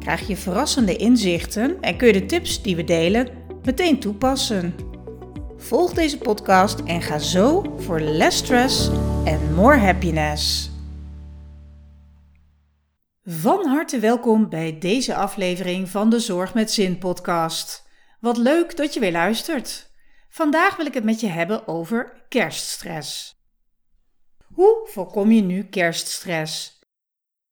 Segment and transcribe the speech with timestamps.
[0.00, 3.28] krijg je verrassende inzichten en kun je de tips die we delen
[3.62, 4.74] meteen toepassen.
[5.56, 8.90] Volg deze podcast en ga zo voor less stress
[9.24, 10.70] en more happiness.
[13.24, 17.88] Van harte welkom bij deze aflevering van de Zorg met Zin podcast.
[18.20, 19.90] Wat leuk dat je weer luistert.
[20.28, 23.38] Vandaag wil ik het met je hebben over kerststress.
[24.54, 26.79] Hoe voorkom je nu kerststress?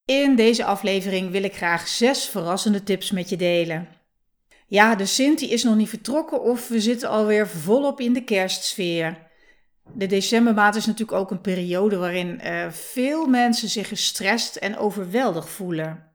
[0.09, 3.87] In deze aflevering wil ik graag zes verrassende tips met je delen.
[4.67, 9.27] Ja, de Sint is nog niet vertrokken of we zitten alweer volop in de kerstsfeer.
[9.93, 15.49] De decembermaand is natuurlijk ook een periode waarin uh, veel mensen zich gestrest en overweldigd
[15.49, 16.13] voelen.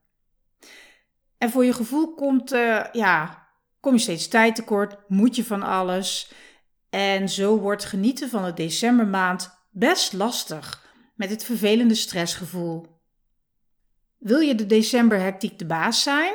[1.38, 3.48] En voor je gevoel komt, uh, ja,
[3.80, 6.32] kom je steeds tijd tekort, moet je van alles.
[6.90, 12.93] En zo wordt genieten van de decembermaand best lastig met het vervelende stressgevoel.
[14.24, 16.34] Wil je de december hectiek de baas zijn?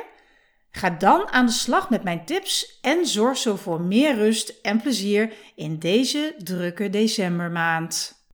[0.70, 4.80] Ga dan aan de slag met mijn tips en zorg zo voor meer rust en
[4.80, 8.24] plezier in deze drukke decembermaand.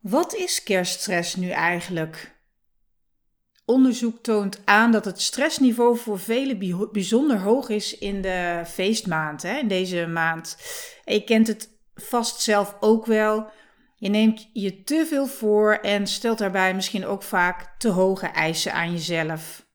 [0.00, 2.36] Wat is kerststress nu eigenlijk?
[3.64, 9.58] Onderzoek toont aan dat het stressniveau voor velen bijzonder hoog is in de feestmaand, hè,
[9.58, 10.56] in deze maand.
[11.04, 13.50] Je kent het vast zelf ook wel.
[14.00, 18.72] Je neemt je te veel voor en stelt daarbij misschien ook vaak te hoge eisen
[18.72, 19.66] aan jezelf.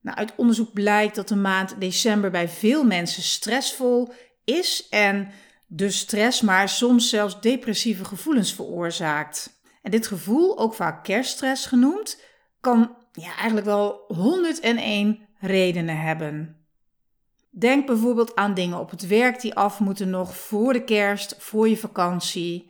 [0.00, 4.12] Nou, uit onderzoek blijkt dat de maand december bij veel mensen stressvol
[4.44, 5.30] is en
[5.66, 9.60] de stress maar soms zelfs depressieve gevoelens veroorzaakt.
[9.82, 12.20] En dit gevoel, ook vaak kerststress genoemd,
[12.60, 16.66] kan ja, eigenlijk wel 101 redenen hebben.
[17.58, 21.68] Denk bijvoorbeeld aan dingen op het werk die af moeten nog voor de kerst, voor
[21.68, 22.66] je vakantie.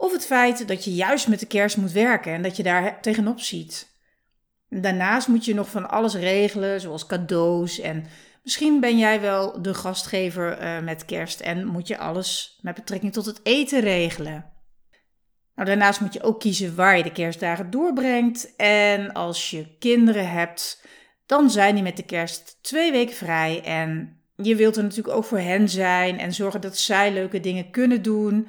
[0.00, 3.00] Of het feit dat je juist met de kerst moet werken en dat je daar
[3.00, 3.96] tegenop ziet.
[4.68, 7.80] Daarnaast moet je nog van alles regelen, zoals cadeaus.
[7.80, 8.06] En
[8.42, 13.12] misschien ben jij wel de gastgever uh, met kerst en moet je alles met betrekking
[13.12, 14.52] tot het eten regelen.
[15.54, 18.56] Nou, daarnaast moet je ook kiezen waar je de kerstdagen doorbrengt.
[18.56, 20.86] En als je kinderen hebt,
[21.26, 23.62] dan zijn die met de kerst twee weken vrij.
[23.64, 27.70] En je wilt er natuurlijk ook voor hen zijn en zorgen dat zij leuke dingen
[27.70, 28.48] kunnen doen.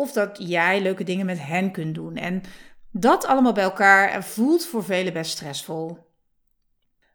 [0.00, 2.16] Of dat jij leuke dingen met hen kunt doen.
[2.16, 2.42] En
[2.90, 5.98] dat allemaal bij elkaar voelt voor velen best stressvol.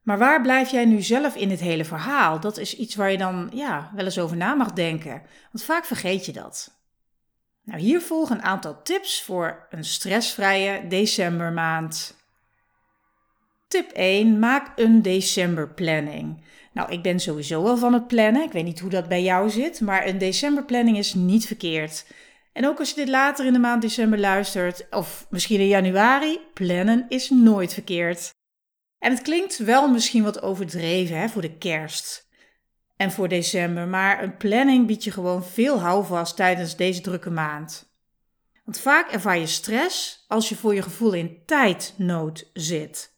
[0.02, 2.40] Maar waar blijf jij nu zelf in het hele verhaal?
[2.40, 5.22] Dat is iets waar je dan ja, wel eens over na mag denken.
[5.52, 6.80] Want vaak vergeet je dat.
[7.64, 12.16] Nou, hier volgen een aantal tips voor een stressvrije decembermaand.
[13.68, 14.40] Tip 1.
[14.40, 16.44] Maak een decemberplanning.
[16.74, 18.44] Nou, ik ben sowieso wel van het plannen.
[18.44, 22.06] Ik weet niet hoe dat bij jou zit, maar een decemberplanning is niet verkeerd.
[22.56, 26.40] En ook als je dit later in de maand december luistert, of misschien in januari,
[26.54, 28.34] plannen is nooit verkeerd.
[29.00, 32.30] En het klinkt wel misschien wat overdreven hè, voor de kerst
[32.98, 37.94] en voor december, maar een planning biedt je gewoon veel houvast tijdens deze drukke maand.
[38.64, 43.14] Want vaak ervaar je stress als je voor je gevoel in tijdnood zit.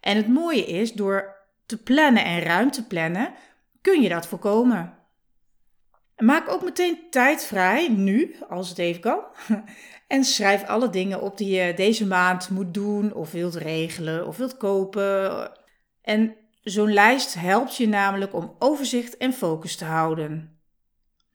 [0.00, 1.36] En het mooie is, door
[1.66, 3.34] te plannen en ruimte plannen,
[3.80, 5.01] kun je dat voorkomen.
[6.16, 9.20] Maak ook meteen tijd vrij, nu, als het even kan.
[10.06, 14.36] En schrijf alle dingen op die je deze maand moet doen, of wilt regelen, of
[14.36, 15.50] wilt kopen.
[16.02, 20.60] En zo'n lijst helpt je namelijk om overzicht en focus te houden.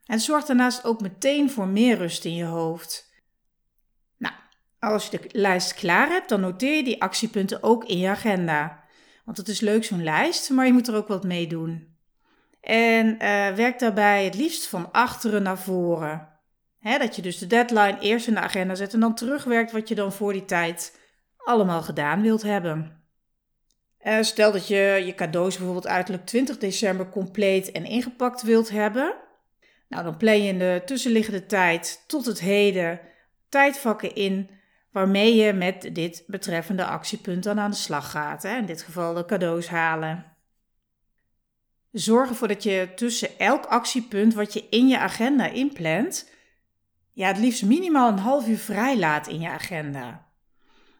[0.06, 3.14] En zorgt daarnaast ook meteen voor meer rust in je hoofd.
[4.18, 4.34] Nou,
[4.80, 8.84] als je de lijst klaar hebt, dan noteer je die actiepunten ook in je agenda.
[9.26, 11.97] Want het is leuk zo'n lijst, maar je moet er ook wat mee doen.
[12.68, 13.18] En uh,
[13.50, 16.28] werk daarbij het liefst van achteren naar voren.
[16.82, 19.96] dat je dus de deadline eerst in de agenda zet en dan terugwerkt wat je
[19.96, 21.00] dan voor die tijd
[21.38, 23.04] allemaal gedaan wilt hebben.
[24.02, 29.16] Uh, stel dat je je cadeaus bijvoorbeeld uiterlijk 20 december compleet en ingepakt wilt hebben.
[29.90, 33.00] Nou, dan plan je in de tussenliggende tijd tot het heden
[33.50, 34.50] tijdvakken in
[34.92, 38.44] waarmee je met dit betreffende actiepunt dan aan de slag gaat.
[38.44, 38.58] Hè?
[38.58, 40.37] In dit geval de cadeaus halen.
[42.00, 46.30] Zorg ervoor dat je tussen elk actiepunt wat je in je agenda inplant,
[47.14, 50.28] ja, het liefst minimaal een half uur vrij laat in je agenda.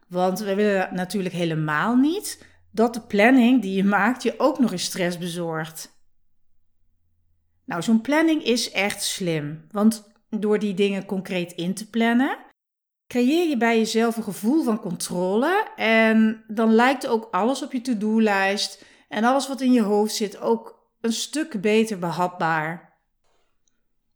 [0.08, 4.72] Want we willen natuurlijk helemaal niet dat de planning die je maakt je ook nog
[4.72, 5.96] eens stress bezorgt.
[7.66, 12.38] Nou, zo'n planning is echt slim, want door die dingen concreet in te plannen,
[13.08, 17.82] creëer je bij jezelf een gevoel van controle en dan lijkt ook alles op je
[17.82, 22.98] to-do-lijst en alles wat in je hoofd zit ook een stuk beter behapbaar.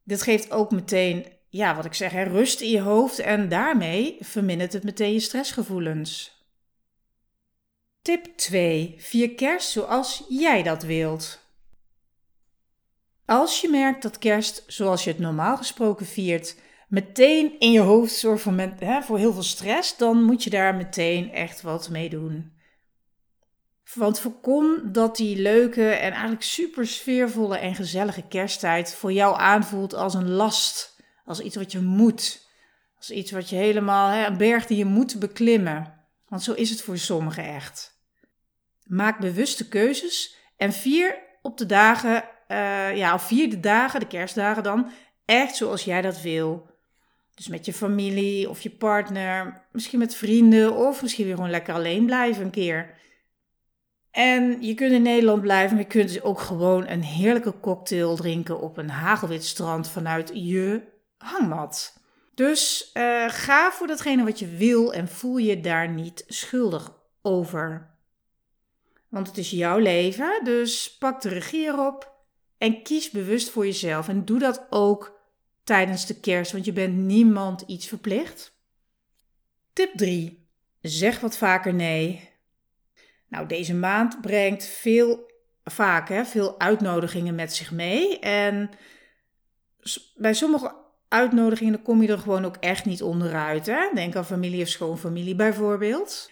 [0.04, 4.72] Dit geeft ook meteen, ja, wat ik zeg, rust in je hoofd en daarmee vermindert
[4.72, 6.40] het meteen je stressgevoelens.
[8.02, 8.94] Tip 2.
[8.98, 11.40] Vier kerst zoals jij dat wilt.
[13.24, 16.56] Als je merkt dat kerst, zoals je het normaal gesproken viert,
[16.88, 21.32] meteen in je hoofd zorgt voor, voor heel veel stress, dan moet je daar meteen
[21.32, 22.52] echt wat mee doen.
[23.94, 29.94] Want voorkom dat die leuke en eigenlijk super sfeervolle en gezellige kersttijd voor jou aanvoelt
[29.94, 32.48] als een last, als iets wat je moet,
[32.96, 35.94] als iets wat je helemaal, hè, een berg die je moet beklimmen.
[36.28, 38.00] Want zo is het voor sommigen echt.
[38.86, 44.06] Maak bewuste keuzes en vier op de dagen, uh, ja, of vier de dagen, de
[44.06, 44.90] kerstdagen dan,
[45.24, 46.70] echt zoals jij dat wil.
[47.34, 51.74] Dus met je familie of je partner, misschien met vrienden of misschien weer gewoon lekker
[51.74, 53.00] alleen blijven een keer.
[54.12, 58.16] En je kunt in Nederland blijven, maar je kunt dus ook gewoon een heerlijke cocktail
[58.16, 60.82] drinken op een hagelwit strand vanuit je
[61.18, 62.00] hangmat.
[62.34, 66.92] Dus uh, ga voor datgene wat je wil en voel je daar niet schuldig
[67.22, 67.90] over.
[69.08, 72.12] Want het is jouw leven, dus pak de regie erop
[72.58, 74.08] en kies bewust voor jezelf.
[74.08, 75.20] En doe dat ook
[75.64, 78.52] tijdens de kerst, want je bent niemand iets verplicht.
[79.72, 80.48] Tip 3.
[80.80, 82.31] Zeg wat vaker nee.
[83.32, 85.30] Nou, deze maand brengt veel,
[85.64, 88.18] vaak hè, veel uitnodigingen met zich mee.
[88.18, 88.70] En
[90.16, 90.74] bij sommige
[91.08, 93.66] uitnodigingen kom je er gewoon ook echt niet onderuit.
[93.66, 93.90] Hè?
[93.94, 96.30] Denk aan familie of schoonfamilie bijvoorbeeld.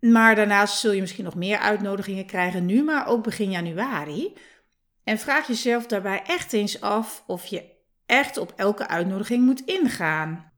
[0.00, 4.32] Maar daarnaast zul je misschien nog meer uitnodigingen krijgen nu, maar ook begin januari.
[5.04, 7.64] En vraag jezelf daarbij echt eens af of je
[8.06, 10.52] echt op elke uitnodiging moet ingaan.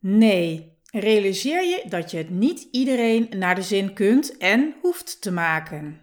[0.00, 5.30] Nee, realiseer je dat je het niet iedereen naar de zin kunt en hoeft te
[5.30, 6.00] maken.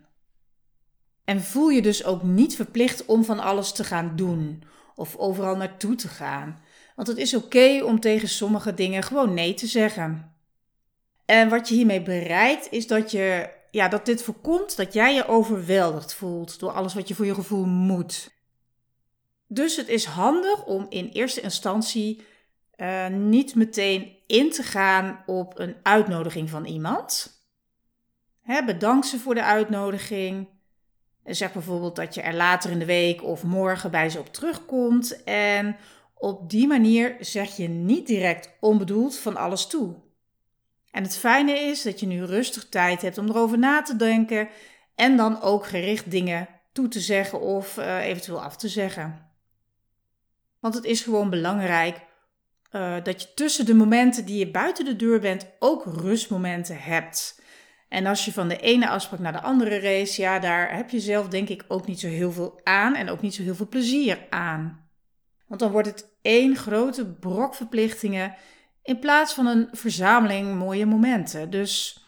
[1.24, 4.64] En voel je dus ook niet verplicht om van alles te gaan doen
[4.96, 6.64] of overal naartoe te gaan.
[6.96, 10.36] Want het is oké om tegen sommige dingen gewoon nee te zeggen.
[11.26, 15.28] En wat je hiermee bereikt is dat, je, ja, dat dit voorkomt dat jij je
[15.28, 18.34] overweldigd voelt door alles wat je voor je gevoel moet.
[19.48, 22.22] Dus het is handig om in eerste instantie
[22.78, 27.34] uh, niet meteen in te gaan op een uitnodiging van iemand.
[28.42, 30.48] Hè, bedank ze voor de uitnodiging.
[31.24, 35.24] Zeg bijvoorbeeld dat je er later in de week of morgen bij ze op terugkomt.
[35.24, 35.76] En
[36.14, 39.96] op die manier zeg je niet direct onbedoeld van alles toe.
[40.92, 44.50] En het fijne is dat je nu rustig tijd hebt om erover na te denken
[44.96, 49.30] en dan ook gericht dingen toe te zeggen of uh, eventueel af te zeggen.
[50.60, 52.02] Want het is gewoon belangrijk
[52.76, 57.42] uh, dat je tussen de momenten die je buiten de deur bent ook rustmomenten hebt.
[57.90, 61.00] En als je van de ene afspraak naar de andere race, ja, daar heb je
[61.00, 63.68] zelf denk ik ook niet zo heel veel aan en ook niet zo heel veel
[63.68, 64.90] plezier aan.
[65.48, 68.36] Want dan wordt het één grote brok verplichtingen
[68.84, 71.50] in plaats van een verzameling mooie momenten.
[71.50, 72.04] Dus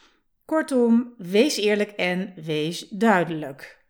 [0.45, 3.85] kortom, wees eerlijk en wees duidelijk.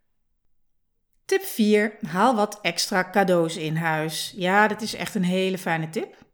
[1.25, 1.97] Tip 4.
[2.07, 4.33] Haal wat extra cadeaus in huis.
[4.35, 6.25] Ja, dat is echt een hele fijne tip.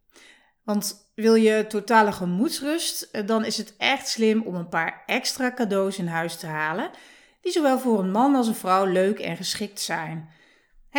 [0.63, 5.51] Want wil je totale gemoedsrust, eh, dan is het echt slim om een paar extra
[5.53, 6.89] cadeaus in huis te halen,
[7.41, 10.29] die zowel voor een man als een vrouw leuk en geschikt zijn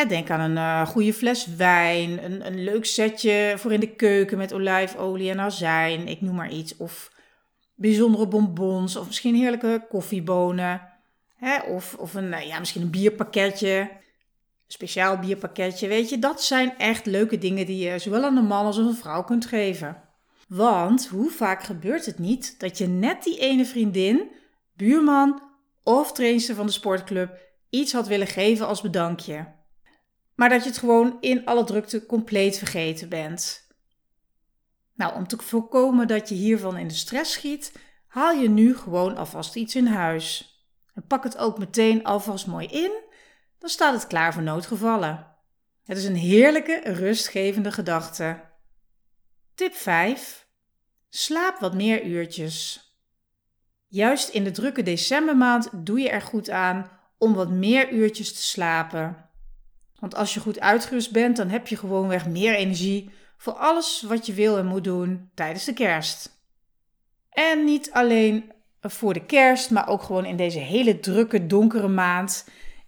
[0.02, 4.38] denk aan een uh, goede fles wijn, een, een leuk setje voor in de keuken
[4.38, 6.76] met olijfolie en azijn, ik noem maar iets.
[6.76, 7.12] Of
[7.74, 10.80] bijzondere bonbons, of misschien heerlijke koffiebonen.
[11.68, 13.90] of of een, eh, ja, misschien een bierpakketje,
[14.74, 15.88] speciaal bierpakketje.
[15.88, 18.94] Weet je, dat zijn echt leuke dingen die je zowel aan een man als een
[18.94, 20.02] vrouw kunt geven.
[20.48, 24.30] Want hoe vaak gebeurt het niet dat je net die ene vriendin,
[24.76, 25.42] buurman
[25.82, 27.38] of trainster van de sportclub
[27.70, 29.62] iets had willen geven als bedankje?
[30.34, 33.68] maar dat je het gewoon in alle drukte compleet vergeten bent.
[34.94, 37.72] Nou, om te voorkomen dat je hiervan in de stress schiet,
[38.06, 40.52] haal je nu gewoon alvast iets in huis.
[40.94, 42.90] En pak het ook meteen alvast mooi in,
[43.64, 45.26] dan staat het klaar voor noodgevallen.
[45.84, 48.40] Het is een heerlijke, rustgevende gedachte.
[49.54, 50.46] Tip 5.
[51.08, 52.88] Slaap wat meer uurtjes.
[53.86, 58.42] Juist in de drukke decembermaand doe je er goed aan om wat meer uurtjes te
[58.42, 59.30] slapen.
[59.98, 64.26] Want als je goed uitgerust bent, dan heb je gewoonweg meer energie voor alles wat
[64.26, 66.42] je wil en moet doen tijdens de kerst.
[67.30, 72.44] En niet alleen voor de kerst, maar ook gewoon in deze hele drukke, donkere maand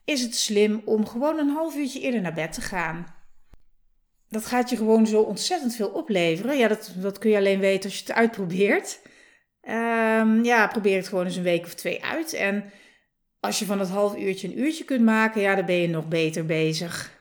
[0.07, 3.15] is het slim om gewoon een half uurtje eerder naar bed te gaan.
[4.29, 6.57] Dat gaat je gewoon zo ontzettend veel opleveren.
[6.57, 9.01] Ja, dat, dat kun je alleen weten als je het uitprobeert.
[9.63, 12.33] Um, ja, probeer het gewoon eens een week of twee uit.
[12.33, 12.73] En
[13.41, 16.09] als je van dat half uurtje een uurtje kunt maken, ja, dan ben je nog
[16.09, 17.15] beter bezig.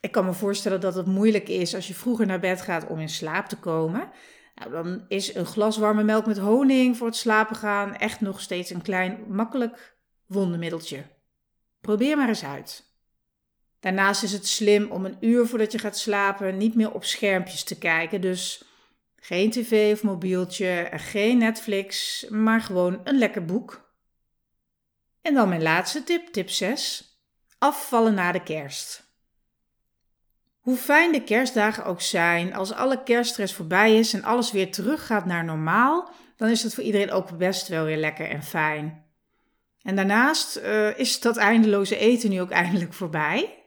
[0.00, 2.98] Ik kan me voorstellen dat het moeilijk is als je vroeger naar bed gaat om
[2.98, 4.10] in slaap te komen.
[4.54, 8.40] Nou, dan is een glas warme melk met honing voor het slapen gaan echt nog
[8.40, 9.96] steeds een klein, makkelijk
[10.26, 11.04] wondermiddeltje.
[11.80, 12.88] Probeer maar eens uit.
[13.80, 17.64] Daarnaast is het slim om een uur voordat je gaat slapen niet meer op schermpjes
[17.64, 18.20] te kijken.
[18.20, 18.64] Dus
[19.16, 23.94] geen tv of mobieltje, geen Netflix, maar gewoon een lekker boek.
[25.22, 27.04] En dan mijn laatste tip, tip 6.
[27.58, 29.08] Afvallen na de kerst.
[30.60, 35.24] Hoe fijn de kerstdagen ook zijn, als alle kerststress voorbij is en alles weer teruggaat
[35.24, 39.09] naar normaal, dan is dat voor iedereen ook best wel weer lekker en fijn.
[39.82, 43.64] En daarnaast uh, is dat eindeloze eten nu ook eindelijk voorbij.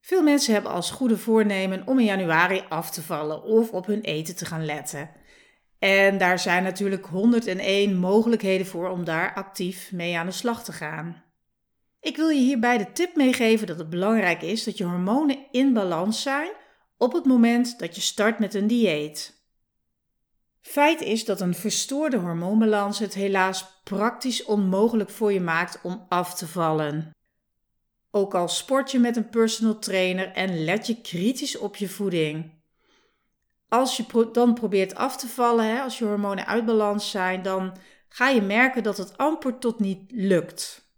[0.00, 4.00] Veel mensen hebben als goede voornemen om in januari af te vallen of op hun
[4.00, 5.10] eten te gaan letten.
[5.78, 10.72] En daar zijn natuurlijk 101 mogelijkheden voor om daar actief mee aan de slag te
[10.72, 11.22] gaan.
[12.00, 15.72] Ik wil je hierbij de tip meegeven dat het belangrijk is dat je hormonen in
[15.72, 16.50] balans zijn
[16.96, 19.41] op het moment dat je start met een dieet.
[20.62, 26.34] Feit is dat een verstoorde hormoonbalans het helaas praktisch onmogelijk voor je maakt om af
[26.34, 27.10] te vallen.
[28.10, 32.60] Ook al sport je met een personal trainer en let je kritisch op je voeding.
[33.68, 37.76] Als je dan probeert af te vallen, hè, als je hormonen uit balans zijn, dan
[38.08, 40.90] ga je merken dat het amper tot niet lukt.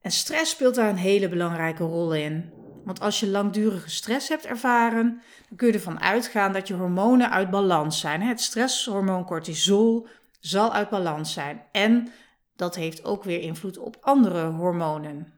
[0.00, 2.61] En stress speelt daar een hele belangrijke rol in.
[2.84, 7.30] Want als je langdurige stress hebt ervaren, dan kun je ervan uitgaan dat je hormonen
[7.30, 8.22] uit balans zijn.
[8.22, 10.06] Het stresshormoon cortisol
[10.40, 11.62] zal uit balans zijn.
[11.72, 12.12] En
[12.56, 15.32] dat heeft ook weer invloed op andere hormonen.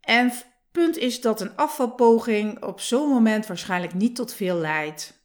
[0.00, 0.32] En
[0.72, 5.22] punt is dat een afvalpoging op zo'n moment waarschijnlijk niet tot veel leidt.